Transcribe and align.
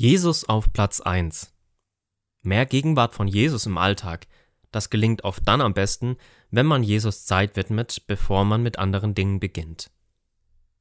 Jesus 0.00 0.44
auf 0.44 0.72
Platz 0.72 1.00
1. 1.00 1.52
Mehr 2.42 2.66
Gegenwart 2.66 3.14
von 3.14 3.26
Jesus 3.26 3.66
im 3.66 3.76
Alltag, 3.76 4.28
das 4.70 4.90
gelingt 4.90 5.24
oft 5.24 5.42
dann 5.48 5.60
am 5.60 5.74
besten, 5.74 6.18
wenn 6.52 6.66
man 6.66 6.84
Jesus 6.84 7.24
Zeit 7.24 7.56
widmet, 7.56 8.06
bevor 8.06 8.44
man 8.44 8.62
mit 8.62 8.78
anderen 8.78 9.16
Dingen 9.16 9.40
beginnt. 9.40 9.90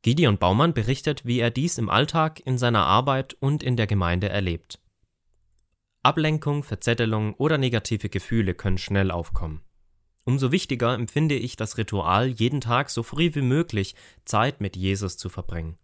Gideon 0.04 0.38
Baumann 0.38 0.76
berichtet, 0.76 1.26
wie 1.26 1.40
er 1.40 1.50
dies 1.50 1.80
im 1.80 1.90
Alltag, 1.90 2.42
in 2.46 2.60
seiner 2.60 2.86
Arbeit 2.86 3.36
und 3.40 3.64
in 3.64 3.76
der 3.76 3.88
Gemeinde 3.88 4.30
erlebt. 4.30 4.80
Ablenkung, 6.04 6.62
Verzettelung 6.62 7.34
oder 7.34 7.58
negative 7.58 8.10
Gefühle 8.10 8.54
können 8.54 8.78
schnell 8.78 9.10
aufkommen. 9.10 9.62
Umso 10.26 10.52
wichtiger 10.52 10.94
empfinde 10.94 11.34
ich 11.34 11.56
das 11.56 11.79
Ritual, 11.79 12.28
jeden 12.28 12.62
Tag 12.62 12.92
so 12.92 13.02
früh 13.02 13.34
wie 13.34 13.42
möglich 13.42 13.96
Zeit 14.26 14.62
mit 14.62 14.76
Jesus 14.76 15.18
zu 15.18 15.29
verbringen. 15.29 15.79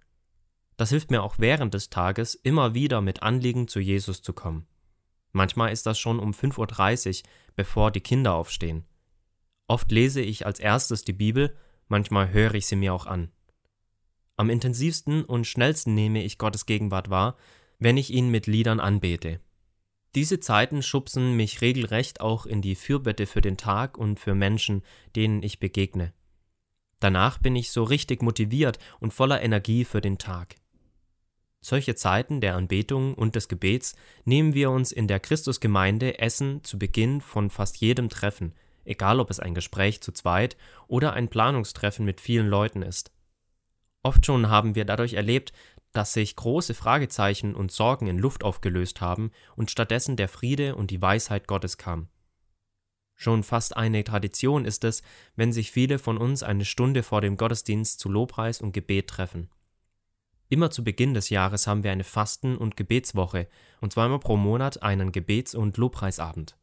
Das 0.77 0.89
hilft 0.89 1.11
mir 1.11 1.23
auch 1.23 1.35
während 1.37 1.73
des 1.73 1.89
Tages 1.89 2.35
immer 2.35 2.73
wieder 2.73 3.01
mit 3.01 3.21
Anliegen 3.23 3.67
zu 3.67 3.79
Jesus 3.79 4.21
zu 4.21 4.33
kommen. 4.33 4.67
Manchmal 5.31 5.71
ist 5.71 5.85
das 5.85 5.99
schon 5.99 6.19
um 6.19 6.31
5.30 6.31 7.23
Uhr, 7.23 7.29
bevor 7.55 7.91
die 7.91 8.01
Kinder 8.01 8.33
aufstehen. 8.33 8.85
Oft 9.67 9.91
lese 9.91 10.21
ich 10.21 10.45
als 10.45 10.59
erstes 10.59 11.03
die 11.03 11.13
Bibel, 11.13 11.55
manchmal 11.87 12.31
höre 12.31 12.53
ich 12.55 12.67
sie 12.67 12.75
mir 12.75 12.93
auch 12.93 13.05
an. 13.05 13.31
Am 14.35 14.49
intensivsten 14.49 15.23
und 15.25 15.45
schnellsten 15.45 15.93
nehme 15.93 16.23
ich 16.23 16.37
Gottes 16.37 16.65
Gegenwart 16.65 17.09
wahr, 17.09 17.37
wenn 17.79 17.97
ich 17.97 18.11
ihn 18.11 18.29
mit 18.29 18.47
Liedern 18.47 18.79
anbete. 18.79 19.39
Diese 20.15 20.39
Zeiten 20.39 20.83
schubsen 20.83 21.35
mich 21.35 21.61
regelrecht 21.61 22.21
auch 22.21 22.45
in 22.45 22.61
die 22.61 22.75
Fürbitte 22.75 23.25
für 23.25 23.41
den 23.41 23.57
Tag 23.57 23.97
und 23.97 24.19
für 24.19 24.35
Menschen, 24.35 24.83
denen 25.15 25.41
ich 25.41 25.59
begegne. 25.59 26.13
Danach 26.99 27.39
bin 27.39 27.55
ich 27.55 27.71
so 27.71 27.83
richtig 27.83 28.21
motiviert 28.21 28.77
und 28.99 29.13
voller 29.13 29.41
Energie 29.41 29.85
für 29.85 30.01
den 30.01 30.19
Tag. 30.19 30.55
Solche 31.65 31.95
Zeiten 31.95 32.41
der 32.41 32.57
Anbetung 32.57 33.13
und 33.13 33.35
des 33.35 33.47
Gebets 33.47 33.95
nehmen 34.25 34.53
wir 34.53 34.69
uns 34.69 34.91
in 34.91 35.07
der 35.07 35.21
Christusgemeinde 35.21 36.19
Essen 36.19 36.61
zu 36.65 36.77
Beginn 36.77 37.21
von 37.21 37.49
fast 37.49 37.77
jedem 37.77 38.09
Treffen, 38.09 38.53
egal 38.83 39.21
ob 39.21 39.29
es 39.29 39.39
ein 39.39 39.53
Gespräch 39.53 40.01
zu 40.01 40.11
zweit 40.11 40.57
oder 40.87 41.13
ein 41.13 41.29
Planungstreffen 41.29 42.03
mit 42.03 42.19
vielen 42.19 42.49
Leuten 42.49 42.81
ist. 42.81 43.13
Oft 44.03 44.25
schon 44.25 44.49
haben 44.49 44.75
wir 44.75 44.83
dadurch 44.83 45.13
erlebt, 45.13 45.53
dass 45.93 46.11
sich 46.11 46.35
große 46.35 46.73
Fragezeichen 46.73 47.55
und 47.55 47.71
Sorgen 47.71 48.07
in 48.07 48.19
Luft 48.19 48.43
aufgelöst 48.43 48.99
haben 48.99 49.31
und 49.55 49.71
stattdessen 49.71 50.17
der 50.17 50.27
Friede 50.27 50.75
und 50.75 50.91
die 50.91 51.01
Weisheit 51.01 51.47
Gottes 51.47 51.77
kam. 51.77 52.09
Schon 53.15 53.41
fast 53.41 53.77
eine 53.77 54.03
Tradition 54.03 54.65
ist 54.65 54.83
es, 54.83 55.01
wenn 55.37 55.53
sich 55.53 55.71
viele 55.71 55.97
von 55.97 56.17
uns 56.17 56.43
eine 56.43 56.65
Stunde 56.65 57.03
vor 57.03 57.21
dem 57.21 57.37
Gottesdienst 57.37 58.01
zu 58.01 58.09
Lobpreis 58.09 58.59
und 58.59 58.73
Gebet 58.73 59.07
treffen. 59.07 59.49
Immer 60.53 60.69
zu 60.69 60.83
Beginn 60.83 61.15
des 61.15 61.31
Jahres 61.31 61.65
haben 61.65 61.83
wir 61.83 61.91
eine 61.91 62.03
Fasten- 62.03 62.57
und 62.57 62.77
Gebetswoche 62.77 63.47
und 63.81 63.91
zweimal 63.91 64.19
pro 64.19 64.37
Monat 64.37 64.83
einen 64.83 65.11
Gebets- 65.11 65.55
und 65.55 65.77
Lobpreisabend. 65.77 66.55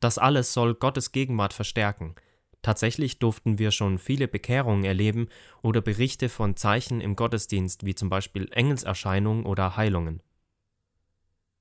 Das 0.00 0.16
alles 0.16 0.54
soll 0.54 0.74
Gottes 0.74 1.12
Gegenwart 1.12 1.52
verstärken. 1.52 2.14
Tatsächlich 2.62 3.18
durften 3.18 3.58
wir 3.58 3.70
schon 3.70 3.98
viele 3.98 4.28
Bekehrungen 4.28 4.84
erleben 4.84 5.28
oder 5.60 5.82
Berichte 5.82 6.30
von 6.30 6.56
Zeichen 6.56 7.02
im 7.02 7.16
Gottesdienst, 7.16 7.84
wie 7.84 7.94
zum 7.94 8.08
Beispiel 8.08 8.48
Engelserscheinungen 8.50 9.44
oder 9.44 9.76
Heilungen. 9.76 10.22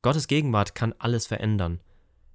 Gottes 0.04 0.28
Gegenwart 0.28 0.74
kann 0.74 0.96
alles 1.00 1.28
verändern. 1.28 1.82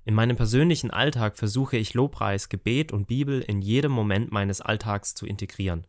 In 0.05 0.13
meinem 0.13 0.37
persönlichen 0.37 0.91
Alltag 0.91 1.39
versuche 1.39 1.79
ich 1.79 1.95
Lobpreis, 1.95 2.51
Gebet 2.51 2.93
und 2.93 3.07
Bibel 3.07 3.41
in 3.41 3.63
jedem 3.63 3.93
Moment 3.93 4.31
meines 4.31 4.61
Alltags 4.61 5.15
zu 5.15 5.25
integrieren 5.25 5.87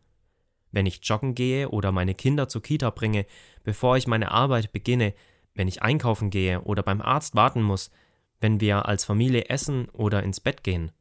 wenn 0.72 0.86
ich 0.86 1.00
joggen 1.04 1.36
gehe 1.36 1.70
oder 1.70 1.92
meine 1.92 2.16
Kinder 2.16 2.48
zur 2.48 2.62
Kita 2.62 2.90
bringe, 2.90 3.26
bevor 3.64 3.98
ich 3.98 4.08
meine 4.08 4.32
Arbeit 4.32 4.72
beginne, 4.72 5.14
wenn 5.54 5.68
ich 5.68 5.82
einkaufen 5.82 6.30
gehe 6.30 6.62
oder 6.62 6.84
beim 6.84 7.02
Arzt 7.02 7.36
warten 7.36 7.62
muss, 7.62 7.92
wenn 8.40 8.60
wir 8.60 8.86
als 8.88 9.06
Familie 9.06 9.46
essen 9.50 9.90
oder 9.90 10.24
ins 10.24 10.40
Bett 10.40 10.64
gehen. 10.64 10.92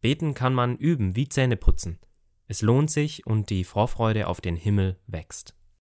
Beten 0.00 0.34
kann 0.34 0.54
man 0.54 0.76
üben 0.76 1.14
wie 1.16 1.28
Zähne 1.28 1.56
putzen. 1.56 1.98
Es 2.46 2.62
lohnt 2.62 2.90
sich 2.90 3.26
und 3.26 3.50
die 3.50 3.64
Vorfreude 3.64 4.26
auf 4.26 4.40
den 4.40 4.56
Himmel 4.56 4.98
wächst. 5.06 5.54